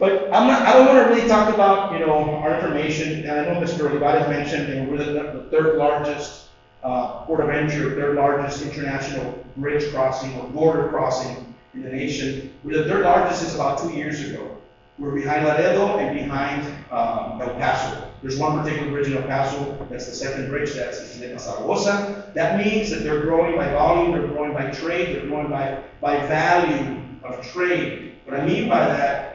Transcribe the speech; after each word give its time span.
But 0.00 0.32
I'm 0.32 0.46
not, 0.46 0.62
I 0.62 0.72
don't 0.72 0.86
wanna 0.86 1.08
really 1.10 1.28
talk 1.28 1.52
about, 1.52 1.92
you 1.92 1.98
know, 1.98 2.36
our 2.36 2.54
information, 2.54 3.28
and 3.28 3.32
I 3.32 3.44
know 3.44 3.60
Mr. 3.60 3.90
Olivares 3.90 4.26
mentioned, 4.30 4.72
and 4.72 4.90
we're 4.90 4.96
the, 4.96 5.12
the 5.12 5.46
third 5.50 5.76
largest, 5.76 6.48
uh, 6.82 7.24
port 7.26 7.40
of 7.40 7.50
entry, 7.50 7.94
third 7.96 8.16
largest 8.16 8.62
international 8.62 9.44
bridge 9.58 9.92
crossing 9.92 10.34
or 10.40 10.48
border 10.48 10.88
crossing 10.88 11.54
in 11.74 11.82
the 11.82 11.90
nation. 11.90 12.50
We're 12.64 12.82
the 12.82 12.88
third 12.88 13.04
largest 13.04 13.42
since 13.42 13.54
about 13.54 13.78
two 13.78 13.90
years 13.90 14.22
ago. 14.22 14.56
We're 14.98 15.14
behind 15.14 15.44
Laredo 15.44 15.98
and 15.98 16.18
behind, 16.18 16.62
um, 16.90 17.38
El 17.42 17.54
Paso. 17.56 18.10
There's 18.22 18.38
one 18.38 18.58
particular 18.58 18.90
bridge 18.90 19.08
in 19.08 19.18
El 19.18 19.24
Paso, 19.24 19.86
that's 19.90 20.06
the 20.06 20.14
second 20.14 20.48
bridge, 20.48 20.72
that's 20.72 20.98
Ysleta 20.98 21.38
Zaragoza. 21.38 22.32
That 22.34 22.56
means 22.56 22.88
that 22.88 23.02
they're 23.02 23.20
growing 23.20 23.54
by 23.54 23.70
volume, 23.70 24.12
they're 24.12 24.28
growing 24.28 24.54
by 24.54 24.70
trade, 24.70 25.14
they're 25.14 25.26
growing 25.26 25.50
by, 25.50 25.82
by 26.00 26.26
value 26.26 27.02
of 27.22 27.44
trade. 27.44 28.14
What 28.24 28.40
I 28.40 28.46
mean 28.46 28.66
by 28.66 28.86
that 28.86 29.29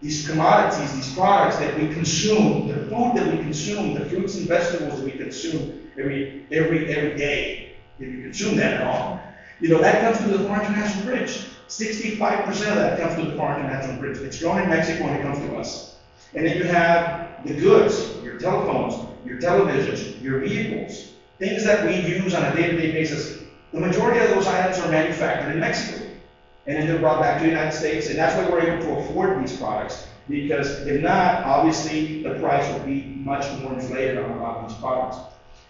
these 0.00 0.28
commodities, 0.28 0.92
these 0.94 1.14
products 1.14 1.56
that 1.56 1.76
we 1.76 1.92
consume, 1.92 2.68
the 2.68 2.86
food 2.86 3.16
that 3.16 3.26
we 3.26 3.38
consume, 3.38 3.94
the 3.94 4.04
fruits 4.04 4.36
and 4.36 4.46
vegetables 4.46 5.00
that 5.00 5.04
we 5.04 5.12
consume 5.12 5.88
every, 5.98 6.44
every, 6.52 6.88
every 6.94 7.16
day, 7.16 7.70
if 7.98 8.08
you 8.08 8.22
consume 8.22 8.56
that 8.56 8.74
at 8.74 8.86
all, 8.86 9.20
you 9.60 9.68
know, 9.68 9.80
that 9.80 10.00
comes 10.00 10.18
through 10.18 10.38
the 10.38 10.44
Pharr 10.44 10.60
International 10.64 11.04
Bridge. 11.04 11.40
Sixty-five 11.66 12.44
percent 12.46 12.70
of 12.70 12.76
that 12.78 12.96
comes 12.96 13.14
through 13.14 13.24
the 13.24 13.36
Pharr 13.36 13.58
International 13.58 13.98
Bridge. 13.98 14.18
It's 14.18 14.38
grown 14.38 14.58
in 14.58 14.68
Mexico 14.68 15.06
and 15.06 15.16
it 15.16 15.20
comes 15.20 15.38
to 15.40 15.54
us. 15.56 15.90
And 16.34 16.46
then 16.46 16.56
you 16.56 16.64
have 16.64 17.12
the 17.44 17.52
goods, 17.52 18.08
your 18.22 18.38
telephones, 18.38 18.94
your 19.24 19.36
televisions, 19.36 20.22
your 20.22 20.38
vehicles, 20.38 21.04
things 21.38 21.64
that 21.64 21.84
we 21.84 21.96
use 21.96 22.34
on 22.34 22.44
a 22.44 22.50
day-to-day 22.50 22.92
basis. 22.92 23.34
The 23.72 23.80
majority 23.80 24.20
of 24.20 24.28
those 24.28 24.46
items 24.46 24.78
are 24.78 24.88
manufactured 24.88 25.50
in 25.50 25.58
Mexico 25.58 26.07
and 26.68 26.76
then 26.76 26.86
they're 26.86 26.98
brought 26.98 27.22
back 27.22 27.38
to 27.38 27.44
the 27.44 27.48
United 27.48 27.72
States, 27.72 28.08
and 28.08 28.18
that's 28.18 28.36
why 28.36 28.48
we're 28.48 28.60
able 28.60 28.84
to 28.84 28.98
afford 28.98 29.42
these 29.42 29.56
products. 29.56 30.06
Because 30.28 30.86
if 30.86 31.00
not, 31.02 31.42
obviously, 31.44 32.22
the 32.22 32.34
price 32.34 32.70
would 32.74 32.84
be 32.84 33.04
much 33.24 33.50
more 33.60 33.72
inflated 33.72 34.18
on 34.18 34.30
a 34.32 34.42
lot 34.42 34.58
of 34.58 34.68
these 34.68 34.78
products. 34.78 35.16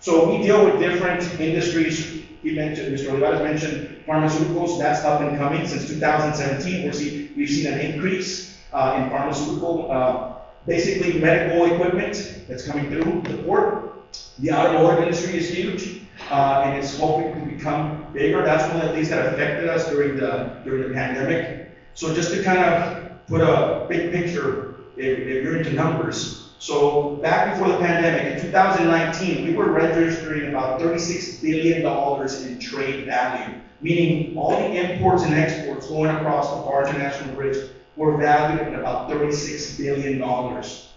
So 0.00 0.28
we 0.28 0.42
deal 0.42 0.64
with 0.64 0.80
different 0.80 1.22
industries. 1.40 2.24
He 2.42 2.52
mentioned, 2.52 2.92
Mr. 2.98 3.10
Olivares 3.10 3.40
mentioned 3.42 4.04
pharmaceuticals, 4.08 4.76
that's 4.80 5.04
up 5.04 5.20
and 5.20 5.38
coming. 5.38 5.68
Since 5.68 5.86
2017, 5.86 6.84
we've 6.84 6.94
seen, 6.94 7.32
we've 7.36 7.48
seen 7.48 7.72
an 7.72 7.78
increase 7.78 8.58
uh, 8.72 9.00
in 9.00 9.08
pharmaceutical, 9.10 9.92
uh, 9.92 10.32
basically 10.66 11.20
medical 11.20 11.72
equipment 11.72 12.42
that's 12.48 12.66
coming 12.66 12.90
through 12.90 13.22
the 13.22 13.40
port. 13.44 13.94
The 14.40 14.50
automotive 14.50 15.04
industry 15.04 15.38
is 15.38 15.48
huge 15.48 15.97
uh, 16.30 16.62
and 16.64 16.78
it's 16.78 16.98
hoping 16.98 17.32
to 17.34 17.54
become 17.54 18.06
bigger. 18.12 18.42
That's 18.42 18.72
one 18.72 18.82
of 18.82 18.88
the 18.88 18.94
things 18.94 19.08
that 19.08 19.26
affected 19.32 19.68
us 19.68 19.88
during 19.88 20.16
the 20.16 20.60
during 20.64 20.88
the 20.88 20.94
pandemic. 20.94 21.70
So 21.94 22.14
just 22.14 22.32
to 22.34 22.42
kind 22.42 22.58
of 22.58 23.26
put 23.26 23.40
a 23.40 23.86
big 23.88 24.12
picture, 24.12 24.76
if, 24.96 25.18
if 25.18 25.42
you're 25.44 25.58
into 25.58 25.72
numbers. 25.72 26.50
So 26.58 27.16
back 27.22 27.52
before 27.52 27.68
the 27.68 27.78
pandemic, 27.78 28.34
in 28.34 28.40
2019, 28.40 29.46
we 29.46 29.54
were 29.54 29.70
registering 29.70 30.48
about 30.48 30.80
36 30.80 31.36
billion 31.36 31.82
dollars 31.82 32.42
in 32.42 32.58
trade 32.58 33.06
value, 33.06 33.60
meaning 33.80 34.36
all 34.36 34.50
the 34.50 34.92
imports 34.92 35.22
and 35.22 35.34
exports 35.34 35.86
going 35.88 36.14
across 36.16 36.50
the 36.50 36.56
Pharr 36.68 36.88
International 36.88 37.34
Bridge 37.34 37.70
were 37.96 38.16
valued 38.16 38.60
at 38.60 38.78
about 38.78 39.08
36 39.08 39.76
billion 39.76 40.18
dollars. 40.18 40.88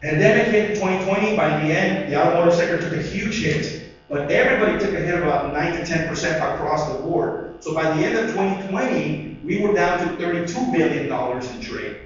Pandemic 0.00 0.46
hit 0.48 0.70
in 0.70 0.76
2020. 0.76 1.36
By 1.36 1.48
the 1.60 1.72
end, 1.72 2.10
the 2.10 2.20
automotive 2.20 2.54
sector 2.54 2.78
took 2.78 2.92
a 2.92 3.02
huge 3.02 3.42
hit 3.42 3.81
but 4.12 4.30
everybody 4.30 4.78
took 4.78 4.92
a 4.92 5.00
hit 5.00 5.14
about 5.14 5.54
9 5.54 5.72
to 5.72 5.90
10% 5.90 6.36
across 6.36 6.86
the 6.92 6.98
board. 6.98 7.54
So 7.60 7.72
by 7.72 7.96
the 7.96 8.04
end 8.04 8.18
of 8.18 8.26
2020, 8.32 9.38
we 9.42 9.62
were 9.62 9.72
down 9.72 10.00
to 10.00 10.22
$32 10.22 10.70
billion 10.70 11.06
in 11.06 11.60
trade. 11.62 11.96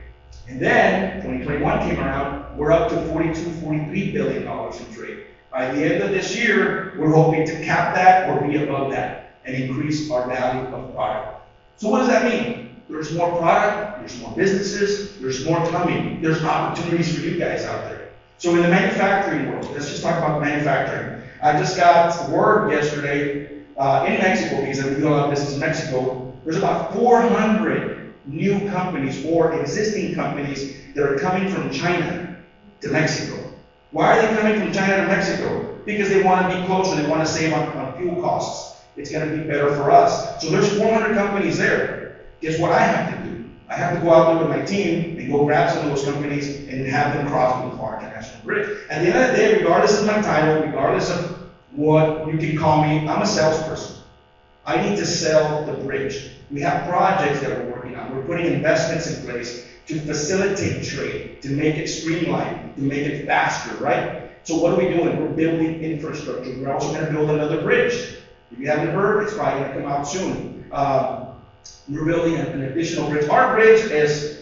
And 0.47 0.61
then 0.61 1.17
2021 1.23 1.81
came 1.81 1.99
around, 1.99 2.57
we're 2.57 2.71
up 2.71 2.91
to 2.91 3.05
42, 3.09 3.51
43 3.61 4.13
billion 4.13 4.45
dollars 4.45 4.79
in 4.79 4.95
trade. 4.95 5.25
By 5.51 5.75
the 5.75 5.83
end 5.83 6.01
of 6.05 6.11
this 6.11 6.37
year, 6.37 6.95
we're 6.97 7.13
hoping 7.13 7.45
to 7.45 7.65
cap 7.65 7.97
that 7.97 8.31
or 8.31 8.47
be 8.47 8.63
above 8.63 8.93
that 8.93 9.41
and 9.45 9.57
increase 9.57 10.09
our 10.09 10.29
value 10.29 10.73
of 10.73 10.95
product. 10.95 11.45
So 11.77 11.89
what 11.89 11.99
does 11.99 12.09
that 12.11 12.31
mean? 12.31 12.77
There's 12.89 13.13
more 13.15 13.37
product, 13.37 13.99
there's 13.99 14.21
more 14.21 14.31
businesses, 14.37 15.19
there's 15.19 15.45
more 15.45 15.67
coming, 15.71 16.23
there's 16.23 16.45
opportunities 16.45 17.13
for 17.13 17.23
you 17.23 17.37
guys 17.37 17.65
out 17.65 17.83
there. 17.91 18.11
So 18.39 18.51
in 18.55 18.63
the 18.63 18.69
manufacturing 18.69 19.51
world, 19.51 19.69
let's 19.73 19.91
just 19.91 20.05
talk 20.05 20.19
about 20.19 20.41
manufacturing. 20.41 21.16
I 21.43 21.59
just 21.59 21.77
got 21.77 22.31
word 22.31 22.71
yesterday 22.71 23.63
uh, 23.77 24.07
in 24.09 24.15
Mexico, 24.19 24.61
because 24.63 24.83
we 24.85 24.95
do 24.97 25.09
a 25.09 25.11
lot 25.11 25.25
of 25.25 25.31
business 25.31 25.55
in 25.55 25.61
Mexico, 25.61 26.33
there's 26.45 26.57
about 26.57 26.95
400 26.95 28.13
new 28.27 28.69
companies 28.71 29.25
or 29.27 29.61
existing 29.61 30.15
companies 30.15 30.77
that 30.95 31.05
are 31.05 31.19
coming 31.19 31.51
from 31.51 31.71
China 31.71 32.37
to 32.81 32.89
Mexico. 32.89 33.53
Why 33.93 34.19
are 34.19 34.23
they 34.23 34.41
coming 34.41 34.61
from 34.61 34.73
China 34.73 35.03
to 35.03 35.09
Mexico? 35.09 35.75
Because 35.85 36.09
they 36.09 36.23
want 36.23 36.51
to 36.51 36.61
be 36.61 36.67
closer, 36.67 36.97
they 36.97 37.09
want 37.09 37.27
to 37.27 37.33
save 37.33 37.53
on, 37.53 37.69
on 37.77 37.97
fuel 37.97 38.21
costs. 38.21 38.75
It's 38.97 39.11
going 39.11 39.29
to 39.29 39.37
be 39.37 39.45
better 39.47 39.75
for 39.75 39.91
us. 39.91 40.43
So 40.43 40.51
there's 40.51 40.73
400 40.77 41.15
companies 41.15 41.59
there. 41.59 42.17
Guess 42.41 42.59
what 42.59 42.73
I 42.73 42.81
have 42.81 43.25
to 43.25 43.31
do? 43.31 43.46
I 43.69 43.75
have 43.75 43.95
to 43.95 44.01
go 44.01 44.13
out 44.13 44.27
there 44.27 44.47
with 44.47 44.57
my 44.57 44.65
team 44.65 45.19
and 45.19 45.31
go 45.31 45.45
grab 45.45 45.71
some 45.71 45.85
of 45.85 45.91
those 45.91 46.05
companies 46.05 46.69
and 46.69 46.87
have 46.87 47.15
them 47.15 47.27
cross 47.29 47.65
the 47.65 47.77
Pharr 47.77 47.99
International 47.99 48.45
Bridge. 48.45 48.79
At 48.91 49.03
the 49.03 49.09
end 49.09 49.25
of 49.25 49.31
the 49.31 49.37
day, 49.37 49.57
regardless 49.59 49.99
of 49.99 50.07
my 50.07 50.21
title, 50.21 50.63
regardless 50.63 51.11
of 51.11 51.37
what 51.73 52.27
you 52.29 52.39
can 52.39 52.57
call 52.57 52.83
me, 52.83 53.07
I'm 53.09 53.23
a 53.23 53.27
salesperson. 53.27 53.97
I 54.65 54.81
need 54.81 54.97
to 54.97 55.07
sell 55.07 55.65
the 55.65 55.73
bridge. 55.73 56.31
We 56.51 56.61
have 56.61 56.87
projects 56.87 57.41
that 57.41 57.51
we're 57.51 57.73
working 57.73 57.97
on. 57.97 58.15
We're 58.15 58.25
putting 58.25 58.53
investments 58.53 59.09
in 59.09 59.25
place 59.25 59.65
to 59.87 60.01
facilitate 60.01 60.85
trade, 60.85 61.43
to 61.43 61.51
make 61.51 61.77
it 61.77 61.89
streamlined, 61.89 62.75
to 62.77 62.83
make 62.83 63.05
it 63.05 63.27
faster, 63.27 63.77
right? 63.77 64.31
So 64.45 64.57
what 64.61 64.73
are 64.73 64.77
we 64.77 64.89
doing? 64.89 65.21
We're 65.21 65.29
building 65.29 65.83
infrastructure. 65.83 66.57
We're 66.57 66.73
also 66.73 66.93
going 66.93 67.07
to 67.07 67.11
build 67.11 67.31
another 67.31 67.63
bridge. 67.63 68.15
If 68.53 68.59
you 68.59 68.69
haven't 68.69 68.95
heard, 68.95 69.25
it's 69.25 69.35
probably 69.35 69.61
going 69.61 69.75
to 69.75 69.81
come 69.81 69.91
out 69.91 70.07
soon. 70.07 70.69
Um, 70.71 71.36
we're 71.89 72.05
building 72.05 72.37
an 72.37 72.63
additional 72.65 73.09
bridge. 73.09 73.29
Our 73.29 73.55
bridge 73.55 73.81
is 73.91 74.39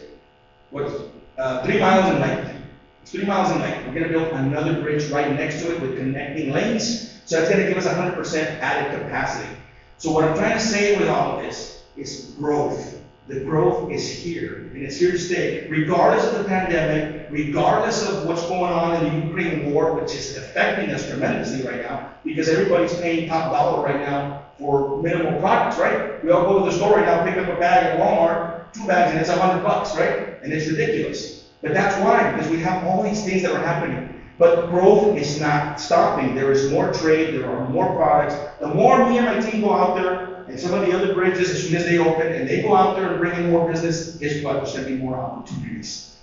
what 0.71 1.13
uh, 1.39 1.63
three 1.65 1.79
miles 1.79 2.13
in 2.13 2.21
length. 2.21 2.63
It's 3.03 3.11
three 3.11 3.27
miles 3.27 3.51
in 3.51 3.61
length. 3.61 3.87
We're 3.87 3.95
going 3.95 4.13
to 4.13 4.19
build 4.19 4.33
another 4.33 4.81
bridge 4.81 5.11
right 5.11 5.31
next 5.33 5.61
to 5.61 5.75
it 5.75 5.81
with 5.81 5.97
connecting 5.99 6.53
lanes. 6.53 7.11
So 7.27 7.37
that's 7.37 7.51
going 7.51 7.63
to 7.63 7.69
give 7.69 7.79
us 7.79 7.87
100% 7.87 8.59
added 8.61 8.99
capacity. 8.99 9.57
So 9.99 10.11
what 10.11 10.25
I'm 10.25 10.37
trying 10.37 10.55
to 10.55 10.65
say 10.65 10.99
with 10.99 11.09
all 11.09 11.37
of 11.37 11.43
this 11.43 11.83
is 11.97 12.33
growth. 12.37 12.95
The 13.27 13.41
growth 13.41 13.91
is 13.91 14.07
here, 14.07 14.69
and 14.75 14.83
it's 14.83 14.99
here 14.99 15.13
to 15.13 15.19
stay. 15.19 15.67
Regardless 15.71 16.31
of 16.31 16.39
the 16.41 16.45
pandemic, 16.45 17.29
regardless 17.31 18.07
of 18.07 18.27
what's 18.27 18.43
going 18.43 18.71
on 18.71 19.03
in 19.03 19.23
the 19.23 19.27
Ukraine 19.29 19.73
war, 19.73 19.95
which 19.95 20.15
is 20.15 20.37
affecting 20.37 20.91
us 20.91 21.09
tremendously 21.09 21.67
right 21.67 21.81
now, 21.81 22.11
because 22.23 22.51
everybody's 22.51 22.95
paying 23.01 23.27
top 23.27 23.51
dollar 23.51 23.83
right 23.83 24.01
now 24.01 24.45
for 24.59 25.01
minimal 25.01 25.41
products, 25.41 25.79
right? 25.79 26.23
We 26.23 26.33
all 26.33 26.45
go 26.45 26.59
to 26.59 26.71
the 26.71 26.77
store 26.77 26.97
right 26.97 27.07
now, 27.07 27.25
pick 27.25 27.39
up 27.39 27.49
a 27.49 27.59
bag 27.59 27.87
at 27.87 27.99
Walmart, 27.99 28.73
two 28.75 28.87
bags, 28.87 29.13
and 29.13 29.21
it's 29.21 29.31
a 29.31 29.41
hundred 29.41 29.63
bucks, 29.63 29.97
right? 29.97 30.39
And 30.43 30.53
it's 30.53 30.69
ridiculous. 30.69 31.45
But 31.63 31.73
that's 31.73 31.97
why, 32.05 32.31
because 32.33 32.51
we 32.51 32.59
have 32.59 32.85
all 32.85 33.03
these 33.03 33.25
things 33.25 33.41
that 33.43 33.53
are 33.53 33.65
happening. 33.65 34.21
But 34.39 34.71
growth 34.71 35.17
is 35.17 35.41
not 35.41 35.81
stopping. 35.81 36.35
There 36.35 36.51
is 36.51 36.71
more 36.71 36.93
trade, 36.93 37.37
there 37.37 37.49
are 37.49 37.69
more 37.69 37.95
products. 37.95 38.37
The 38.61 38.69
more 38.69 39.09
me 39.09 39.19
and 39.19 39.27
my 39.27 39.39
team 39.39 39.63
go 39.63 39.73
out 39.73 39.95
there, 39.95 40.45
and 40.49 40.61
some 40.61 40.75
of 40.75 40.83
the 40.83 40.93
other 40.93 41.15
bridges, 41.15 41.51
as 41.51 41.63
soon 41.63 41.75
as 41.75 41.85
they 41.85 41.99
open, 41.99 42.35
and 42.35 42.49
they 42.49 42.63
go 42.63 42.75
out 42.75 42.97
there 42.97 43.11
and 43.11 43.19
bring 43.19 43.35
in 43.35 43.51
more 43.51 43.65
business, 43.65 44.17
guess 44.21 44.43
what? 44.43 44.59
There's 44.59 44.75
going 44.75 44.87
to 44.87 44.93
be 44.93 44.99
more 44.99 45.17
opportunities. 45.17 46.14